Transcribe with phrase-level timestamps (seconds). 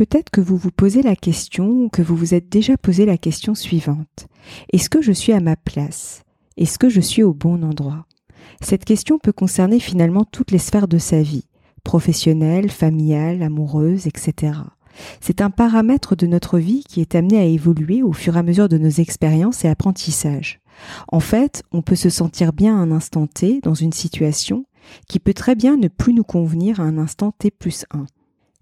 [0.00, 3.18] Peut-être que vous vous posez la question ou que vous vous êtes déjà posé la
[3.18, 4.28] question suivante.
[4.72, 6.22] Est-ce que je suis à ma place?
[6.56, 8.06] Est-ce que je suis au bon endroit?
[8.62, 11.44] Cette question peut concerner finalement toutes les sphères de sa vie,
[11.84, 14.54] professionnelle, familiale, amoureuse, etc.
[15.20, 18.42] C'est un paramètre de notre vie qui est amené à évoluer au fur et à
[18.42, 20.60] mesure de nos expériences et apprentissages.
[21.08, 24.64] En fait, on peut se sentir bien à un instant T dans une situation
[25.08, 28.06] qui peut très bien ne plus nous convenir à un instant T plus 1.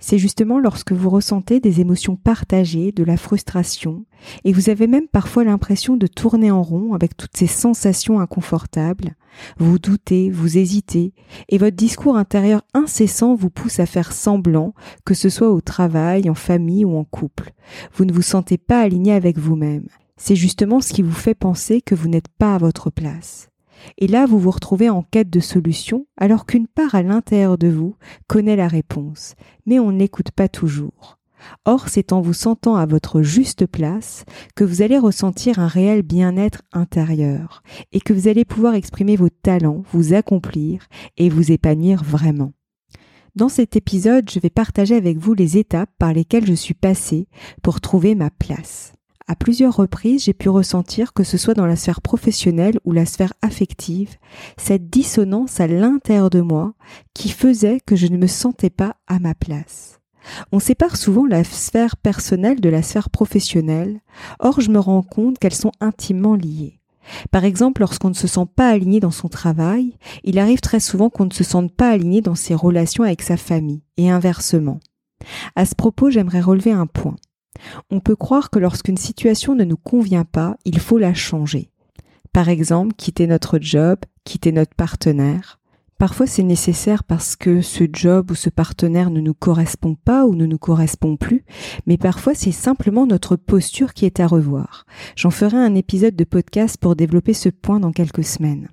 [0.00, 4.04] C'est justement lorsque vous ressentez des émotions partagées, de la frustration,
[4.44, 9.16] et vous avez même parfois l'impression de tourner en rond avec toutes ces sensations inconfortables,
[9.58, 11.14] vous doutez, vous hésitez,
[11.48, 14.72] et votre discours intérieur incessant vous pousse à faire semblant,
[15.04, 17.52] que ce soit au travail, en famille ou en couple.
[17.94, 19.88] Vous ne vous sentez pas aligné avec vous-même.
[20.16, 23.48] C'est justement ce qui vous fait penser que vous n'êtes pas à votre place.
[23.98, 27.68] Et là, vous vous retrouvez en quête de solution, alors qu'une part à l'intérieur de
[27.68, 29.34] vous connaît la réponse,
[29.66, 31.18] mais on n'écoute pas toujours.
[31.64, 34.24] Or, c'est en vous sentant à votre juste place
[34.56, 37.62] que vous allez ressentir un réel bien-être intérieur
[37.92, 42.52] et que vous allez pouvoir exprimer vos talents, vous accomplir et vous épanouir vraiment.
[43.34, 47.28] Dans cet épisode, je vais partager avec vous les étapes par lesquelles je suis passée
[47.62, 48.97] pour trouver ma place.
[49.30, 53.04] À plusieurs reprises, j'ai pu ressentir, que ce soit dans la sphère professionnelle ou la
[53.04, 54.16] sphère affective,
[54.56, 56.72] cette dissonance à l'intérieur de moi
[57.12, 60.00] qui faisait que je ne me sentais pas à ma place.
[60.50, 64.00] On sépare souvent la sphère personnelle de la sphère professionnelle,
[64.40, 66.80] or je me rends compte qu'elles sont intimement liées.
[67.30, 71.10] Par exemple, lorsqu'on ne se sent pas aligné dans son travail, il arrive très souvent
[71.10, 74.80] qu'on ne se sente pas aligné dans ses relations avec sa famille, et inversement.
[75.54, 77.16] À ce propos, j'aimerais relever un point.
[77.90, 81.70] On peut croire que lorsqu'une situation ne nous convient pas, il faut la changer.
[82.32, 85.58] Par exemple, quitter notre job, quitter notre partenaire.
[85.98, 90.36] Parfois c'est nécessaire parce que ce job ou ce partenaire ne nous correspond pas ou
[90.36, 91.44] ne nous correspond plus,
[91.86, 94.86] mais parfois c'est simplement notre posture qui est à revoir.
[95.16, 98.68] J'en ferai un épisode de podcast pour développer ce point dans quelques semaines.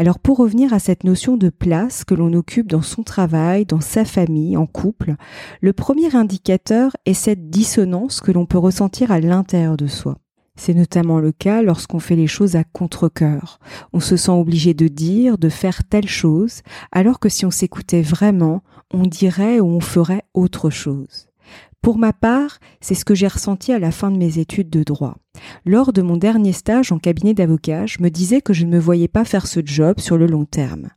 [0.00, 3.80] Alors pour revenir à cette notion de place que l'on occupe dans son travail, dans
[3.80, 5.16] sa famille, en couple,
[5.60, 10.18] le premier indicateur est cette dissonance que l'on peut ressentir à l'intérieur de soi.
[10.54, 13.58] C'est notamment le cas lorsqu'on fait les choses à contre-cœur.
[13.92, 18.02] On se sent obligé de dire, de faire telle chose, alors que si on s'écoutait
[18.02, 18.62] vraiment,
[18.94, 21.26] on dirait ou on ferait autre chose.
[21.80, 24.82] Pour ma part, c'est ce que j'ai ressenti à la fin de mes études de
[24.82, 25.16] droit.
[25.64, 28.78] Lors de mon dernier stage en cabinet d'avocat, je me disais que je ne me
[28.78, 30.88] voyais pas faire ce job sur le long terme.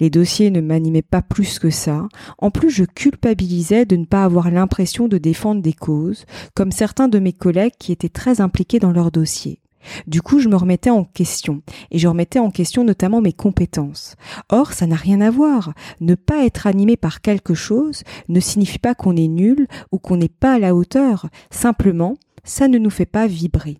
[0.00, 2.08] Les dossiers ne m'animaient pas plus que ça.
[2.38, 7.08] En plus, je culpabilisais de ne pas avoir l'impression de défendre des causes, comme certains
[7.08, 9.63] de mes collègues qui étaient très impliqués dans leurs dossiers.
[10.06, 14.16] Du coup, je me remettais en question, et je remettais en question notamment mes compétences.
[14.48, 15.74] Or, ça n'a rien à voir.
[16.00, 20.16] Ne pas être animé par quelque chose ne signifie pas qu'on est nul ou qu'on
[20.16, 21.28] n'est pas à la hauteur.
[21.50, 23.78] Simplement, ça ne nous fait pas vibrer.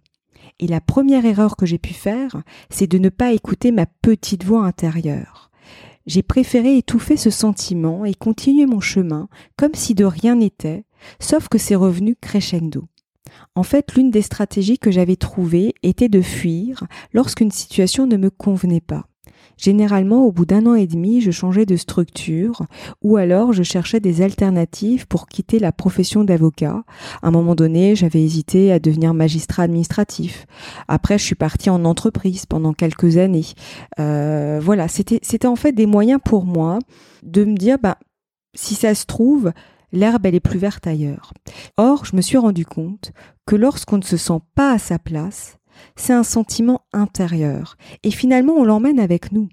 [0.61, 4.45] Et la première erreur que j'ai pu faire, c'est de ne pas écouter ma petite
[4.45, 5.51] voix intérieure.
[6.07, 10.85] J'ai préféré étouffer ce sentiment et continuer mon chemin comme si de rien n'était,
[11.19, 12.85] sauf que c'est revenu crescendo.
[13.55, 18.31] En fait, l'une des stratégies que j'avais trouvées était de fuir lorsqu'une situation ne me
[18.31, 19.07] convenait pas.
[19.57, 22.63] Généralement, au bout d'un an et demi, je changeais de structure
[23.03, 26.83] ou alors je cherchais des alternatives pour quitter la profession d'avocat.
[27.23, 30.47] À un moment donné, j'avais hésité à devenir magistrat administratif.
[30.89, 33.47] Après, je suis partie en entreprise pendant quelques années.
[34.01, 36.79] Euh, voilà, c'était, en fait des moyens pour moi
[37.23, 37.99] de me dire, bah,
[38.55, 39.53] si ça se trouve,
[39.95, 41.33] l'herbe elle est plus verte ailleurs.
[41.77, 43.13] Or, je me suis rendu compte
[43.47, 45.59] que lorsqu'on ne se sent pas à sa place,
[45.97, 49.49] c'est un sentiment intérieur et finalement on l'emmène avec nous.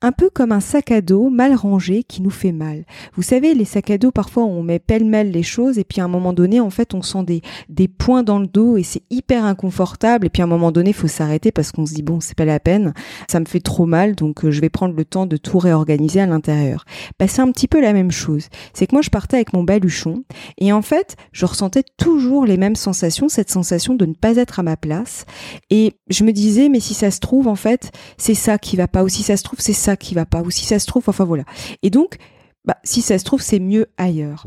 [0.00, 2.84] Un peu comme un sac à dos mal rangé qui nous fait mal.
[3.14, 6.04] Vous savez, les sacs à dos, parfois on met pêle-mêle les choses et puis à
[6.04, 9.02] un moment donné, en fait, on sent des, des points dans le dos et c'est
[9.10, 10.26] hyper inconfortable.
[10.26, 12.36] Et puis à un moment donné, il faut s'arrêter parce qu'on se dit, bon, c'est
[12.36, 12.94] pas la peine,
[13.28, 16.20] ça me fait trop mal, donc euh, je vais prendre le temps de tout réorganiser
[16.20, 16.84] à l'intérieur.
[17.18, 18.48] Bah, c'est un petit peu la même chose.
[18.72, 20.24] C'est que moi, je partais avec mon baluchon
[20.58, 24.60] et en fait, je ressentais toujours les mêmes sensations, cette sensation de ne pas être
[24.60, 25.26] à ma place.
[25.70, 28.88] Et je me disais, mais si ça se trouve, en fait, c'est ça qui va
[28.88, 30.86] pas, ou si ça se trouve, c'est ça qui va pas, ou si ça se
[30.86, 31.44] trouve, enfin voilà.
[31.82, 32.16] Et donc,
[32.64, 34.44] bah, si ça se trouve, c'est mieux ailleurs.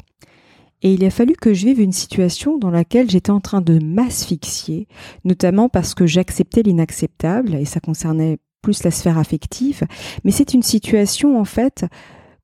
[0.84, 3.80] Et il a fallu que je vive une situation dans laquelle j'étais en train de
[3.80, 4.88] m'asphyxier,
[5.24, 9.84] notamment parce que j'acceptais l'inacceptable, et ça concernait plus la sphère affective,
[10.24, 11.86] mais c'est une situation en fait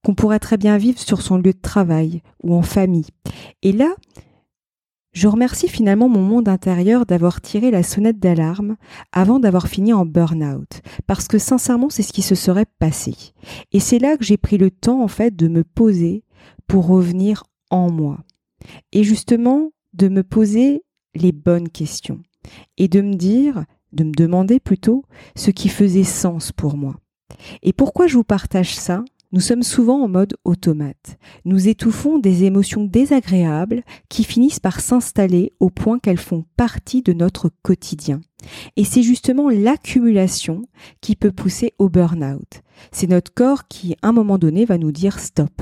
[0.04, 3.08] qu'on pourrait très bien vivre sur son lieu de travail ou en famille.
[3.62, 3.94] Et là,
[5.18, 8.76] je remercie finalement mon monde intérieur d'avoir tiré la sonnette d'alarme
[9.12, 13.16] avant d'avoir fini en burn-out, parce que sincèrement c'est ce qui se serait passé.
[13.72, 16.24] Et c'est là que j'ai pris le temps en fait de me poser
[16.68, 18.20] pour revenir en moi.
[18.92, 20.84] Et justement de me poser
[21.16, 22.20] les bonnes questions
[22.78, 25.04] et de me dire, de me demander plutôt
[25.36, 26.96] ce qui faisait sens pour moi.
[27.64, 29.04] Et pourquoi je vous partage ça?
[29.32, 31.18] Nous sommes souvent en mode automate.
[31.44, 37.12] Nous étouffons des émotions désagréables qui finissent par s'installer au point qu'elles font partie de
[37.12, 38.22] notre quotidien.
[38.78, 40.62] Et c'est justement l'accumulation
[41.02, 42.62] qui peut pousser au burn-out.
[42.92, 45.62] C'est notre corps qui, à un moment donné, va nous dire stop.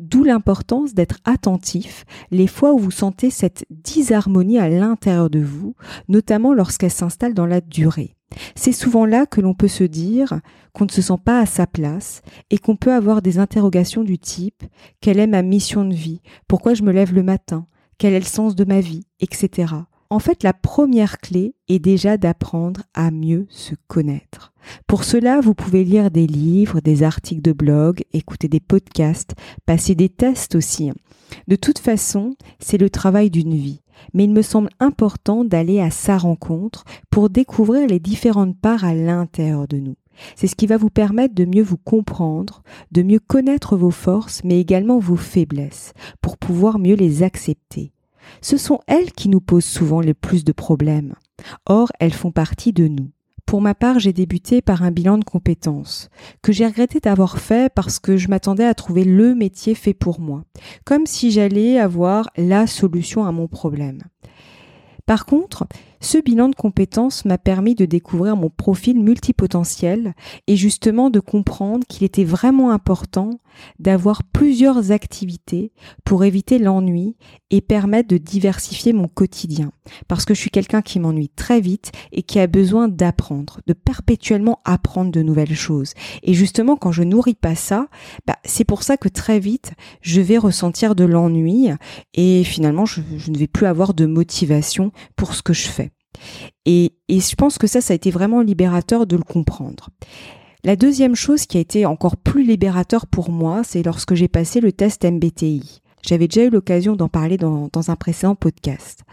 [0.00, 5.74] D'où l'importance d'être attentif les fois où vous sentez cette disharmonie à l'intérieur de vous,
[6.08, 8.16] notamment lorsqu'elle s'installe dans la durée.
[8.54, 10.40] C'est souvent là que l'on peut se dire
[10.72, 14.18] qu'on ne se sent pas à sa place et qu'on peut avoir des interrogations du
[14.18, 14.64] type
[15.00, 16.20] quelle est ma mission de vie?
[16.46, 17.66] Pourquoi je me lève le matin?
[17.96, 19.06] Quel est le sens de ma vie?
[19.20, 19.74] etc.
[20.10, 24.52] En fait, la première clé est déjà d'apprendre à mieux se connaître.
[24.86, 29.34] Pour cela, vous pouvez lire des livres, des articles de blog, écouter des podcasts,
[29.66, 30.90] passer des tests aussi.
[31.46, 33.82] De toute façon, c'est le travail d'une vie
[34.14, 38.94] mais il me semble important d'aller à sa rencontre pour découvrir les différentes parts à
[38.94, 39.96] l'intérieur de nous.
[40.34, 44.42] C'est ce qui va vous permettre de mieux vous comprendre, de mieux connaître vos forces,
[44.42, 47.92] mais également vos faiblesses, pour pouvoir mieux les accepter.
[48.40, 51.14] Ce sont elles qui nous posent souvent le plus de problèmes.
[51.66, 53.10] Or, elles font partie de nous.
[53.48, 56.10] Pour ma part, j'ai débuté par un bilan de compétences,
[56.42, 60.20] que j'ai regretté d'avoir fait parce que je m'attendais à trouver le métier fait pour
[60.20, 60.44] moi,
[60.84, 64.02] comme si j'allais avoir la solution à mon problème.
[65.06, 65.66] Par contre,
[66.02, 70.12] ce bilan de compétences m'a permis de découvrir mon profil multipotentiel
[70.46, 73.40] et justement de comprendre qu'il était vraiment important
[73.78, 75.72] d'avoir plusieurs activités
[76.04, 77.16] pour éviter l'ennui
[77.50, 79.72] et permettre de diversifier mon quotidien.
[80.06, 83.72] Parce que je suis quelqu'un qui m'ennuie très vite et qui a besoin d'apprendre, de
[83.72, 85.94] perpétuellement apprendre de nouvelles choses.
[86.22, 87.88] Et justement, quand je nourris pas ça,
[88.26, 89.72] bah, c'est pour ça que très vite,
[90.02, 91.68] je vais ressentir de l'ennui
[92.14, 95.92] et finalement, je, je ne vais plus avoir de motivation pour ce que je fais.
[96.66, 99.90] Et, je pense que ça, ça a été vraiment libérateur de le comprendre.
[100.64, 104.60] La deuxième chose qui a été encore plus libérateur pour moi, c'est lorsque j'ai passé
[104.60, 105.82] le test MBTI.
[106.02, 109.04] J'avais déjà eu l'occasion d'en parler dans, un précédent podcast.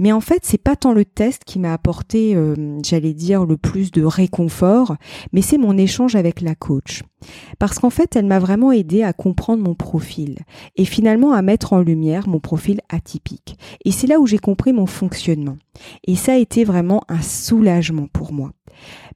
[0.00, 3.58] Mais en fait, c'est pas tant le test qui m'a apporté, euh, j'allais dire, le
[3.58, 4.96] plus de réconfort,
[5.34, 7.02] mais c'est mon échange avec la coach.
[7.58, 10.38] Parce qu'en fait, elle m'a vraiment aidé à comprendre mon profil
[10.76, 13.58] et finalement à mettre en lumière mon profil atypique.
[13.84, 15.58] Et c'est là où j'ai compris mon fonctionnement.
[16.06, 18.52] Et ça a été vraiment un soulagement pour moi.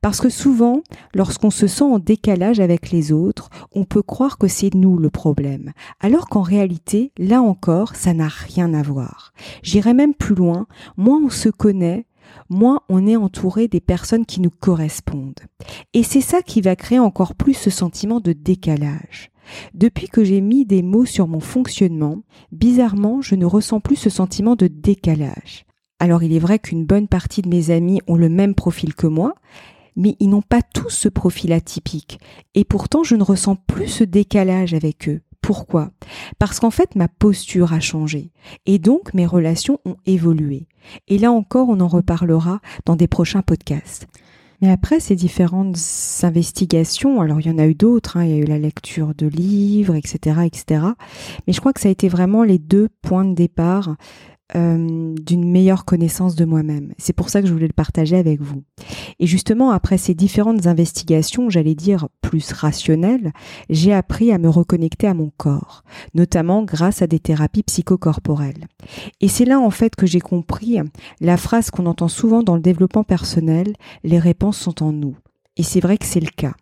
[0.01, 0.83] Parce que souvent,
[1.15, 5.09] lorsqu'on se sent en décalage avec les autres, on peut croire que c'est nous le
[5.09, 9.33] problème, alors qu'en réalité, là encore, ça n'a rien à voir.
[9.63, 12.07] J'irai même plus loin, moins on se connaît,
[12.49, 15.41] moins on est entouré des personnes qui nous correspondent.
[15.93, 19.31] Et c'est ça qui va créer encore plus ce sentiment de décalage.
[19.75, 24.11] Depuis que j'ai mis des mots sur mon fonctionnement, bizarrement, je ne ressens plus ce
[24.11, 25.67] sentiment de décalage.
[25.99, 29.07] Alors il est vrai qu'une bonne partie de mes amis ont le même profil que
[29.07, 29.35] moi,
[29.97, 32.19] mais ils n'ont pas tous ce profil atypique.
[32.55, 35.21] Et pourtant, je ne ressens plus ce décalage avec eux.
[35.45, 35.91] Pourquoi?
[36.39, 38.31] Parce qu'en fait, ma posture a changé.
[38.65, 40.69] Et donc, mes relations ont évolué.
[41.07, 44.07] Et là encore, on en reparlera dans des prochains podcasts.
[44.63, 45.77] Mais après ces différentes
[46.23, 49.15] investigations, alors il y en a eu d'autres, hein, il y a eu la lecture
[49.15, 50.87] de livres, etc., etc.
[51.47, 53.97] Mais je crois que ça a été vraiment les deux points de départ
[54.55, 56.93] euh, d'une meilleure connaissance de moi-même.
[56.99, 58.63] C'est pour ça que je voulais le partager avec vous.
[59.19, 63.33] Et justement, après ces différentes investigations, j'allais dire plus rationnelles,
[63.71, 65.83] j'ai appris à me reconnecter à mon corps,
[66.13, 68.67] notamment grâce à des thérapies psychocorporelles.
[69.23, 70.79] Et c'est là en fait que j'ai compris
[71.21, 73.73] la phrase qu'on entend souvent dans le développement personnel,
[74.03, 75.17] les réponses sont en nous.
[75.57, 76.53] Et c'est vrai que c'est le cas.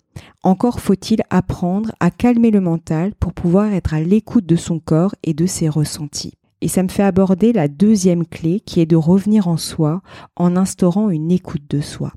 [0.43, 5.15] Encore faut-il apprendre à calmer le mental pour pouvoir être à l'écoute de son corps
[5.23, 6.35] et de ses ressentis.
[6.62, 10.00] Et ça me fait aborder la deuxième clé qui est de revenir en soi
[10.37, 12.12] en instaurant une écoute de soi.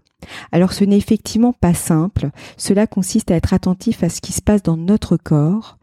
[0.52, 4.44] Alors ce n'est effectivement pas simple, cela consiste à être attentif à ce qui se
[4.44, 5.78] passe dans notre corps,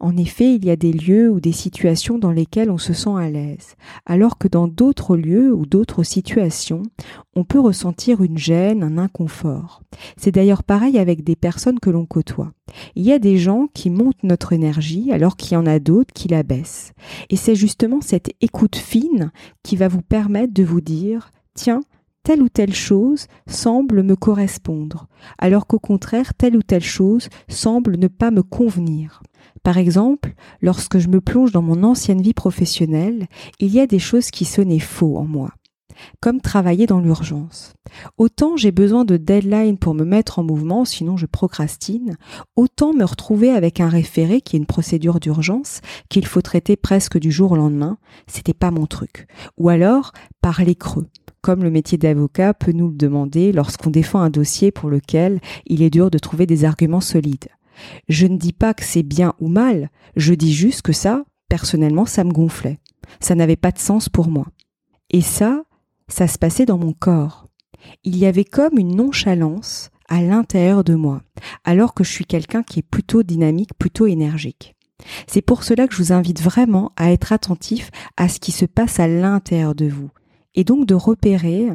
[0.00, 3.14] en effet, il y a des lieux ou des situations dans lesquelles on se sent
[3.16, 6.82] à l'aise, alors que dans d'autres lieux ou d'autres situations,
[7.36, 9.82] on peut ressentir une gêne, un inconfort.
[10.16, 12.52] C'est d'ailleurs pareil avec des personnes que l'on côtoie.
[12.96, 16.12] Il y a des gens qui montent notre énergie alors qu'il y en a d'autres
[16.14, 16.92] qui la baissent.
[17.30, 19.32] Et c'est justement cette écoute fine
[19.62, 21.82] qui va vous permettre de vous dire, tiens,
[22.24, 25.06] telle ou telle chose semble me correspondre,
[25.38, 29.22] alors qu'au contraire, telle ou telle chose semble ne pas me convenir.
[29.62, 33.26] Par exemple, lorsque je me plonge dans mon ancienne vie professionnelle,
[33.60, 35.50] il y a des choses qui sonnaient faux en moi,
[36.20, 37.72] comme travailler dans l'urgence.
[38.18, 42.16] Autant j'ai besoin de deadline pour me mettre en mouvement, sinon je procrastine,
[42.56, 47.18] autant me retrouver avec un référé qui est une procédure d'urgence qu'il faut traiter presque
[47.18, 49.26] du jour au lendemain, c'était pas mon truc.
[49.56, 51.08] Ou alors, parler creux
[51.44, 55.82] comme le métier d'avocat peut nous le demander lorsqu'on défend un dossier pour lequel il
[55.82, 57.48] est dur de trouver des arguments solides.
[58.08, 62.06] Je ne dis pas que c'est bien ou mal, je dis juste que ça, personnellement,
[62.06, 62.78] ça me gonflait.
[63.20, 64.46] Ça n'avait pas de sens pour moi.
[65.10, 65.64] Et ça,
[66.08, 67.46] ça se passait dans mon corps.
[68.02, 71.22] Il y avait comme une nonchalance à l'intérieur de moi,
[71.64, 74.74] alors que je suis quelqu'un qui est plutôt dynamique, plutôt énergique.
[75.26, 78.64] C'est pour cela que je vous invite vraiment à être attentif à ce qui se
[78.64, 80.10] passe à l'intérieur de vous,
[80.54, 81.68] et donc de repérer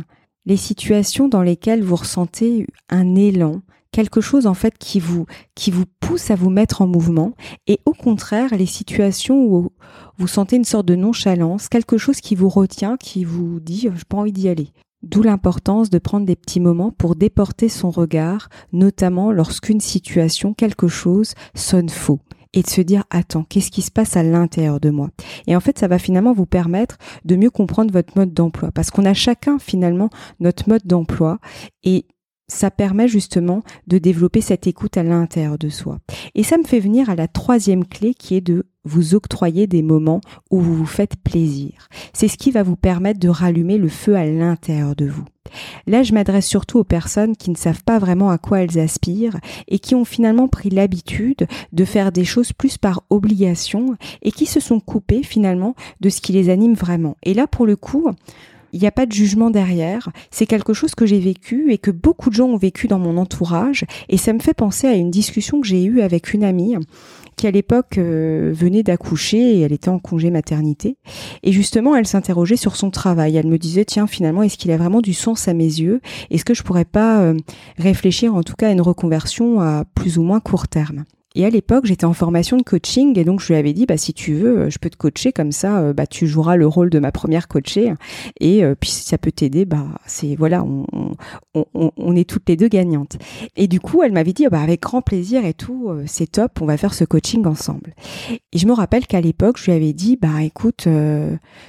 [0.45, 5.71] les situations dans lesquelles vous ressentez un élan, quelque chose en fait qui vous qui
[5.71, 7.33] vous pousse à vous mettre en mouvement
[7.67, 9.71] et au contraire les situations où
[10.17, 14.05] vous sentez une sorte de nonchalance, quelque chose qui vous retient, qui vous dit je
[14.05, 14.71] pas envie d'y aller.
[15.01, 20.89] D'où l'importance de prendre des petits moments pour déporter son regard, notamment lorsqu'une situation, quelque
[20.89, 22.19] chose sonne faux
[22.53, 25.09] et de se dire attends, qu'est-ce qui se passe à l'intérieur de moi?
[25.47, 28.91] Et en fait, ça va finalement vous permettre de mieux comprendre votre mode d'emploi parce
[28.91, 31.39] qu'on a chacun finalement notre mode d'emploi
[31.83, 32.05] et
[32.49, 35.99] ça permet justement de développer cette écoute à l'intérieur de soi.
[36.35, 39.81] Et ça me fait venir à la troisième clé qui est de vous octroyer des
[39.81, 41.87] moments où vous vous faites plaisir.
[42.13, 45.25] C'est ce qui va vous permettre de rallumer le feu à l'intérieur de vous.
[45.87, 49.39] Là, je m'adresse surtout aux personnes qui ne savent pas vraiment à quoi elles aspirent
[49.67, 54.45] et qui ont finalement pris l'habitude de faire des choses plus par obligation et qui
[54.45, 57.17] se sont coupées finalement de ce qui les anime vraiment.
[57.23, 58.09] Et là, pour le coup,
[58.73, 60.09] il n'y a pas de jugement derrière.
[60.31, 63.17] C'est quelque chose que j'ai vécu et que beaucoup de gens ont vécu dans mon
[63.17, 63.85] entourage.
[64.09, 66.75] Et ça me fait penser à une discussion que j'ai eue avec une amie
[67.35, 70.97] qui à l'époque euh, venait d'accoucher et elle était en congé maternité.
[71.41, 73.37] Et justement, elle s'interrogeait sur son travail.
[73.37, 76.01] Elle me disait, tiens, finalement, est-ce qu'il a vraiment du sens à mes yeux?
[76.31, 77.37] Est-ce que je pourrais pas euh,
[77.77, 81.05] réfléchir en tout cas à une reconversion à plus ou moins court terme?
[81.35, 83.97] Et à l'époque, j'étais en formation de coaching et donc je lui avais dit, bah
[83.97, 86.65] si tu veux, euh, je peux te coacher comme ça, euh, bah tu joueras le
[86.65, 87.93] rôle de ma première coachée
[88.39, 90.85] et euh, puis si ça peut t'aider, bah c'est voilà, on,
[91.53, 93.17] on, on, est toutes les deux gagnantes.
[93.55, 96.65] Et du coup, elle m'avait dit, bah avec grand plaisir et tout, c'est top, on
[96.65, 97.93] va faire ce coaching ensemble.
[98.51, 100.87] Et je me rappelle qu'à l'époque, je lui avais dit, bah écoute,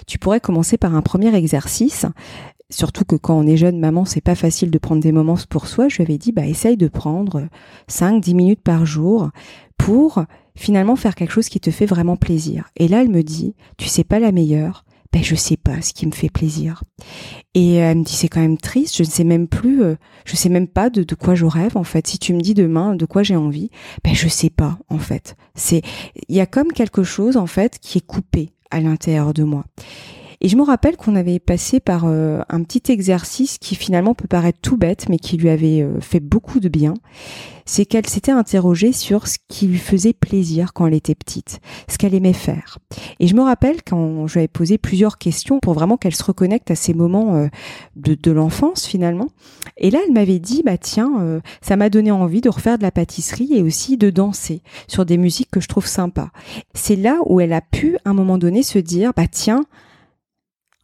[0.07, 2.07] tu pourrais commencer par un premier exercice
[2.71, 5.67] surtout que quand on est jeune maman, c'est pas facile de prendre des moments pour
[5.67, 5.89] soi.
[5.89, 7.49] Je lui avais dit, bah, essaye de prendre
[7.89, 9.31] 5, 10 minutes par jour
[9.77, 10.25] pour
[10.57, 12.71] finalement faire quelque chose qui te fait vraiment plaisir.
[12.77, 14.85] Et là, elle me dit, tu sais pas la meilleure?
[15.13, 16.85] Ben, je sais pas ce qui me fait plaisir.
[17.55, 20.37] Et elle me dit, c'est quand même triste, je ne sais même plus, euh, je
[20.37, 22.07] sais même pas de, de quoi je rêve, en fait.
[22.07, 23.71] Si tu me dis demain de quoi j'ai envie,
[24.05, 25.37] ben, je sais pas, en fait.
[25.57, 25.83] C'est,
[26.29, 29.65] il y a comme quelque chose, en fait, qui est coupé à l'intérieur de moi.
[30.43, 34.27] Et je me rappelle qu'on avait passé par euh, un petit exercice qui finalement peut
[34.27, 36.95] paraître tout bête, mais qui lui avait euh, fait beaucoup de bien.
[37.67, 41.99] C'est qu'elle s'était interrogée sur ce qui lui faisait plaisir quand elle était petite, ce
[41.99, 42.79] qu'elle aimait faire.
[43.21, 46.25] Et je me rappelle quand je lui avais posé plusieurs questions pour vraiment qu'elle se
[46.25, 47.49] reconnecte à ces moments euh,
[47.97, 49.29] de, de l'enfance finalement.
[49.77, 52.91] Et là, elle m'avait dit, bah tiens, ça m'a donné envie de refaire de la
[52.91, 56.31] pâtisserie et aussi de danser sur des musiques que je trouve sympas.
[56.75, 59.65] C'est là où elle a pu, à un moment donné, se dire, bah tiens,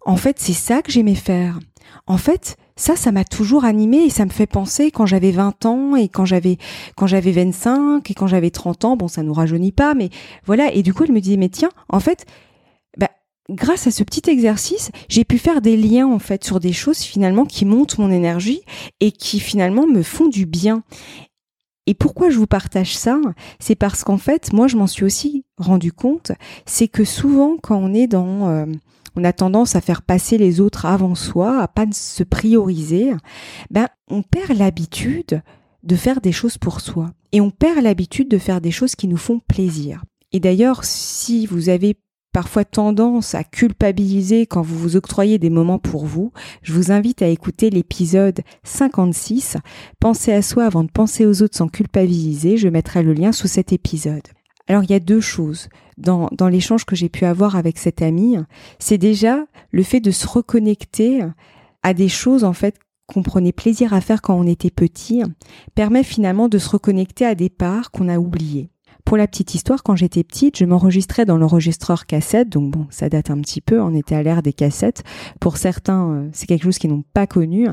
[0.06, 1.58] en fait, c'est ça que j'aimais faire.
[2.06, 5.66] En fait, ça, ça m'a toujours animé et ça me fait penser quand j'avais 20
[5.66, 6.58] ans et quand j'avais,
[6.96, 8.96] quand j'avais 25 et quand j'avais 30 ans.
[8.96, 10.10] Bon, ça nous rajeunit pas, mais
[10.44, 10.72] voilà.
[10.72, 12.24] Et du coup, elle me disait, mais tiens, en fait,
[12.96, 13.10] bah,
[13.50, 17.00] grâce à ce petit exercice, j'ai pu faire des liens, en fait, sur des choses
[17.00, 18.60] finalement qui montent mon énergie
[19.00, 20.84] et qui finalement me font du bien.
[21.88, 23.20] Et pourquoi je vous partage ça?
[23.58, 26.32] C'est parce qu'en fait, moi, je m'en suis aussi rendu compte,
[26.64, 28.66] c'est que souvent, quand on est dans euh,
[29.16, 33.12] on a tendance à faire passer les autres avant soi, à pas se prioriser,
[33.70, 35.42] ben on perd l'habitude
[35.82, 37.12] de faire des choses pour soi.
[37.32, 40.04] Et on perd l'habitude de faire des choses qui nous font plaisir.
[40.32, 41.96] Et d'ailleurs, si vous avez
[42.32, 47.22] parfois tendance à culpabiliser quand vous vous octroyez des moments pour vous, je vous invite
[47.22, 49.56] à écouter l'épisode 56,
[50.00, 53.48] Penser à soi avant de penser aux autres sans culpabiliser, je mettrai le lien sous
[53.48, 54.26] cet épisode.
[54.68, 58.02] Alors il y a deux choses dans, dans l'échange que j'ai pu avoir avec cette
[58.02, 58.36] amie.
[58.78, 61.22] C'est déjà le fait de se reconnecter
[61.82, 65.22] à des choses en fait qu'on prenait plaisir à faire quand on était petit,
[65.74, 68.70] permet finalement de se reconnecter à des parts qu'on a oubliées.
[69.04, 73.08] Pour la petite histoire, quand j'étais petite, je m'enregistrais dans l'enregistreur cassette, donc bon, ça
[73.08, 75.04] date un petit peu, on était à l'ère des cassettes.
[75.38, 77.68] Pour certains, euh, c'est quelque chose qu'ils n'ont pas connu.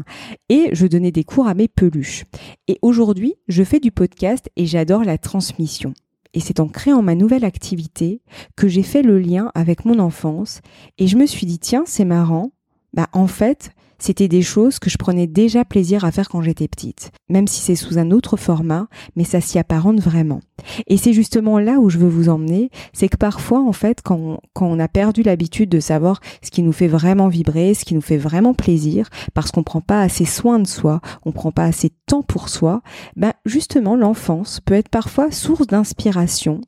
[0.50, 2.26] Et je donnais des cours à mes peluches.
[2.68, 5.96] Et aujourd'hui, je fais du podcast et j'adore la transmission.
[6.34, 8.22] Et c'est en créant ma nouvelle activité
[8.56, 10.62] que j'ai fait le lien avec mon enfance
[10.98, 12.52] et je me suis dit, tiens, c'est marrant.
[12.94, 13.72] Bah, en fait,
[14.04, 17.62] c'était des choses que je prenais déjà plaisir à faire quand j'étais petite, même si
[17.62, 20.42] c'est sous un autre format, mais ça s'y apparente vraiment.
[20.88, 24.42] Et c'est justement là où je veux vous emmener, c'est que parfois, en fait, quand
[24.60, 28.02] on, a perdu l'habitude de savoir ce qui nous fait vraiment vibrer, ce qui nous
[28.02, 31.88] fait vraiment plaisir, parce qu'on prend pas assez soin de soi, on prend pas assez
[31.88, 32.82] de temps pour soi,
[33.16, 36.60] ben justement, l'enfance peut être parfois source d'inspiration.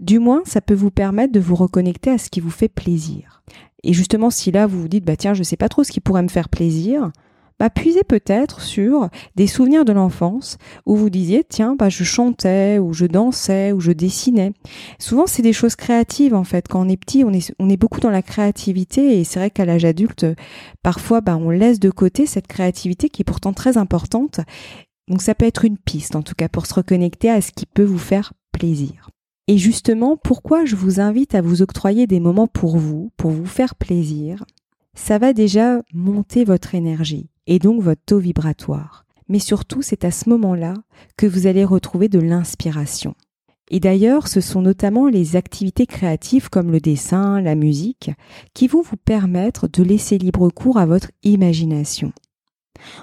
[0.00, 3.42] Du moins, ça peut vous permettre de vous reconnecter à ce qui vous fait plaisir.
[3.84, 6.00] Et justement, si là vous vous dites, bah tiens, je sais pas trop ce qui
[6.00, 7.12] pourrait me faire plaisir,
[7.60, 12.78] bah puisez peut-être sur des souvenirs de l'enfance où vous disiez, tiens, bah je chantais,
[12.78, 14.52] ou je dansais, ou je dessinais.
[14.98, 16.66] Souvent, c'est des choses créatives en fait.
[16.66, 19.50] Quand on est petit, on est, on est beaucoup dans la créativité et c'est vrai
[19.50, 20.26] qu'à l'âge adulte,
[20.82, 24.40] parfois, bah on laisse de côté cette créativité qui est pourtant très importante.
[25.08, 27.66] Donc ça peut être une piste en tout cas pour se reconnecter à ce qui
[27.66, 29.13] peut vous faire plaisir.
[29.46, 33.44] Et justement, pourquoi je vous invite à vous octroyer des moments pour vous, pour vous
[33.44, 34.44] faire plaisir?
[34.94, 39.04] Ça va déjà monter votre énergie et donc votre taux vibratoire.
[39.28, 40.74] Mais surtout, c'est à ce moment-là
[41.16, 43.14] que vous allez retrouver de l'inspiration.
[43.70, 48.10] Et d'ailleurs, ce sont notamment les activités créatives comme le dessin, la musique,
[48.52, 52.12] qui vont vous permettre de laisser libre cours à votre imagination.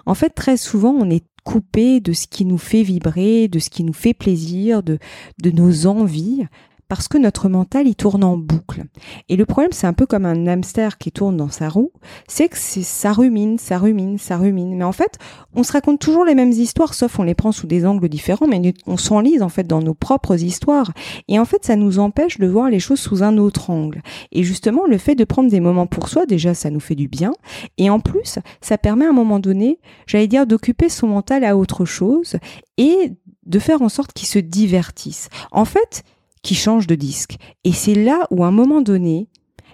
[0.06, 3.70] En fait, très souvent, on est coupé de ce qui nous fait vibrer, de ce
[3.70, 5.00] qui nous fait plaisir, de,
[5.42, 6.46] de nos envies,
[6.92, 8.84] parce que notre mental il tourne en boucle.
[9.30, 11.94] Et le problème c'est un peu comme un hamster qui tourne dans sa roue,
[12.28, 14.76] c'est que ça rumine, ça rumine, ça rumine.
[14.76, 15.18] Mais en fait,
[15.56, 18.46] on se raconte toujours les mêmes histoires, sauf on les prend sous des angles différents,
[18.46, 20.92] mais on s'enlise en fait dans nos propres histoires.
[21.30, 24.02] Et en fait, ça nous empêche de voir les choses sous un autre angle.
[24.34, 27.08] Et justement, le fait de prendre des moments pour soi, déjà, ça nous fait du
[27.08, 27.32] bien.
[27.78, 31.56] Et en plus, ça permet à un moment donné, j'allais dire, d'occuper son mental à
[31.56, 32.36] autre chose
[32.78, 33.14] et
[33.46, 35.30] de faire en sorte qu'il se divertisse.
[35.54, 36.04] En fait,
[36.42, 37.38] qui change de disque.
[37.64, 39.30] Et c'est là où, à un moment donné,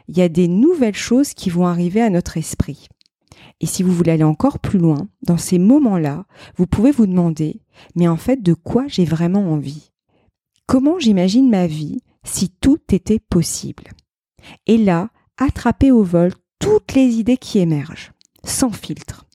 [0.07, 2.87] il y a des nouvelles choses qui vont arriver à notre esprit.
[3.59, 6.25] Et si vous voulez aller encore plus loin, dans ces moments-là,
[6.55, 7.61] vous pouvez vous demander,
[7.95, 9.91] mais en fait, de quoi j'ai vraiment envie?
[10.67, 13.91] Comment j'imagine ma vie si tout était possible?
[14.67, 18.11] Et là, attrapez au vol toutes les idées qui émergent,
[18.43, 19.25] sans filtre.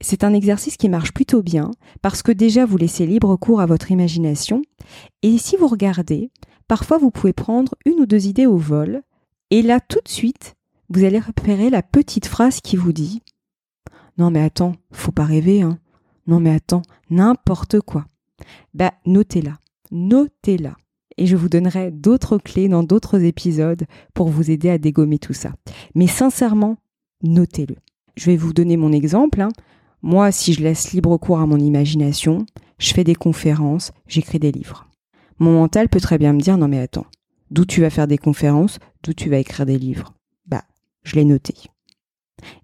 [0.00, 1.70] C'est un exercice qui marche plutôt bien
[2.02, 4.62] parce que déjà vous laissez libre cours à votre imagination
[5.22, 6.30] et si vous regardez,
[6.68, 9.02] Parfois, vous pouvez prendre une ou deux idées au vol,
[9.50, 10.54] et là, tout de suite,
[10.90, 13.22] vous allez repérer la petite phrase qui vous dit
[14.18, 15.78] Non, mais attends, faut pas rêver, hein.
[16.26, 18.06] Non, mais attends, n'importe quoi.
[18.72, 19.58] Bah, notez-la,
[19.90, 20.76] notez-la.
[21.16, 25.32] Et je vous donnerai d'autres clés dans d'autres épisodes pour vous aider à dégommer tout
[25.34, 25.52] ça.
[25.94, 26.76] Mais sincèrement,
[27.22, 27.76] notez-le.
[28.16, 29.40] Je vais vous donner mon exemple.
[29.40, 29.50] Hein.
[30.02, 32.46] Moi, si je laisse libre cours à mon imagination,
[32.78, 34.83] je fais des conférences, j'écris des livres.
[35.38, 37.06] Mon mental peut très bien me dire non mais attends,
[37.50, 40.14] d'où tu vas faire des conférences, d'où tu vas écrire des livres?
[40.46, 40.64] Bah,
[41.02, 41.54] je l'ai noté.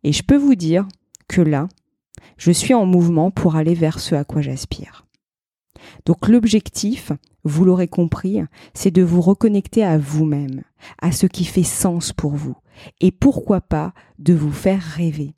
[0.04, 0.87] Et je peux vous dire
[1.28, 1.68] que là,
[2.37, 5.06] je suis en mouvement pour aller vers ce à quoi j'aspire.
[6.06, 7.12] Donc l'objectif,
[7.44, 8.42] vous l'aurez compris,
[8.74, 10.62] c'est de vous reconnecter à vous-même,
[11.00, 12.56] à ce qui fait sens pour vous,
[13.00, 15.35] et pourquoi pas de vous faire rêver.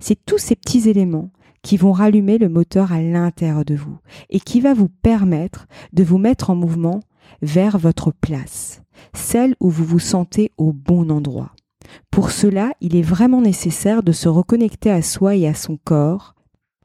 [0.00, 1.30] C'est tous ces petits éléments
[1.66, 3.98] qui vont rallumer le moteur à l'intérieur de vous
[4.30, 7.00] et qui va vous permettre de vous mettre en mouvement
[7.42, 8.82] vers votre place,
[9.14, 11.50] celle où vous vous sentez au bon endroit.
[12.12, 16.36] Pour cela, il est vraiment nécessaire de se reconnecter à soi et à son corps.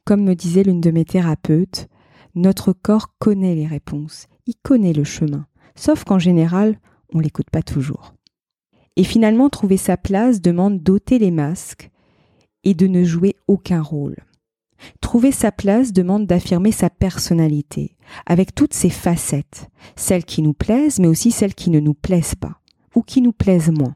[0.04, 1.88] Comme me disait l'une de mes thérapeutes,
[2.34, 6.80] notre corps connaît les réponses, il connaît le chemin, sauf qu'en général,
[7.14, 8.16] on l'écoute pas toujours.
[8.96, 11.92] Et finalement, trouver sa place demande d'ôter les masques
[12.64, 14.16] et de ne jouer aucun rôle.
[15.00, 21.00] Trouver sa place demande d'affirmer sa personnalité, avec toutes ses facettes, celles qui nous plaisent,
[21.00, 22.60] mais aussi celles qui ne nous plaisent pas,
[22.96, 23.96] ou qui nous plaisent moins.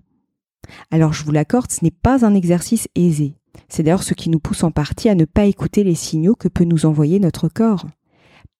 [0.91, 3.35] Alors je vous l'accorde, ce n'est pas un exercice aisé.
[3.69, 6.47] C'est d'ailleurs ce qui nous pousse en partie à ne pas écouter les signaux que
[6.47, 7.85] peut nous envoyer notre corps.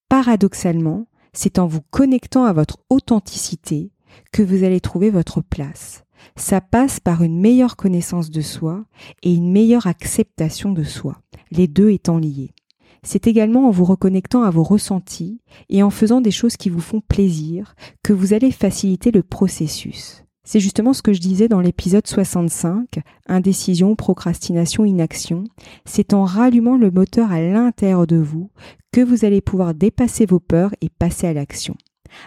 [0.08, 3.90] paradoxalement, c'est en vous connectant à votre authenticité
[4.32, 6.05] que vous allez trouver votre place.
[6.36, 8.84] Ça passe par une meilleure connaissance de soi
[9.22, 12.52] et une meilleure acceptation de soi, les deux étant liés.
[13.02, 16.80] C'est également en vous reconnectant à vos ressentis et en faisant des choses qui vous
[16.80, 20.24] font plaisir que vous allez faciliter le processus.
[20.42, 25.42] C'est justement ce que je disais dans l'épisode 65, indécision, procrastination, inaction.
[25.84, 28.50] C'est en rallumant le moteur à l'intérieur de vous
[28.92, 31.74] que vous allez pouvoir dépasser vos peurs et passer à l'action.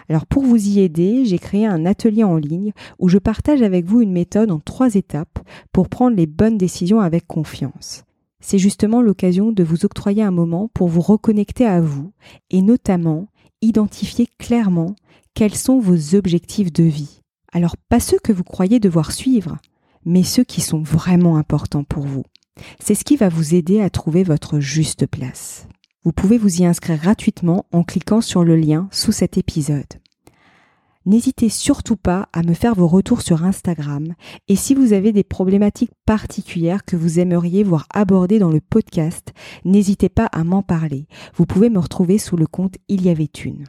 [0.08, 3.84] Alors pour vous y aider, j'ai créé un atelier en ligne où je partage avec
[3.84, 5.38] vous une méthode en trois étapes
[5.72, 8.04] pour prendre les bonnes décisions avec confiance.
[8.40, 12.12] C'est justement l'occasion de vous octroyer un moment pour vous reconnecter à vous
[12.50, 13.28] et notamment
[13.62, 14.96] identifier clairement
[15.34, 17.20] quels sont vos objectifs de vie
[17.52, 19.58] alors pas ceux que vous croyez devoir suivre,
[20.04, 22.24] mais ceux qui sont vraiment importants pour vous.
[22.78, 25.66] C'est ce qui va vous aider à trouver votre juste place.
[26.02, 30.00] Vous pouvez vous y inscrire gratuitement en cliquant sur le lien sous cet épisode.
[31.04, 34.14] N'hésitez surtout pas à me faire vos retours sur Instagram
[34.48, 39.32] et si vous avez des problématiques particulières que vous aimeriez voir abordées dans le podcast,
[39.64, 41.06] n'hésitez pas à m'en parler.
[41.34, 43.66] Vous pouvez me retrouver sous le compte Il y avait une.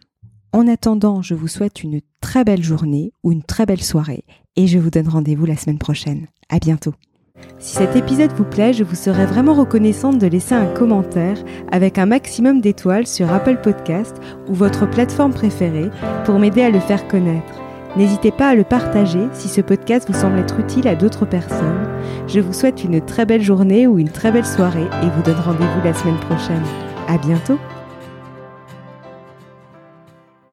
[0.53, 4.23] En attendant, je vous souhaite une très belle journée ou une très belle soirée
[4.55, 6.27] et je vous donne rendez-vous la semaine prochaine.
[6.49, 6.93] À bientôt.
[7.59, 11.37] Si cet épisode vous plaît, je vous serais vraiment reconnaissante de laisser un commentaire
[11.71, 14.15] avec un maximum d'étoiles sur Apple Podcast
[14.47, 15.89] ou votre plateforme préférée
[16.25, 17.61] pour m'aider à le faire connaître.
[17.97, 21.87] N'hésitez pas à le partager si ce podcast vous semble être utile à d'autres personnes.
[22.27, 25.39] Je vous souhaite une très belle journée ou une très belle soirée et vous donne
[25.39, 26.63] rendez-vous la semaine prochaine.
[27.07, 27.59] À bientôt!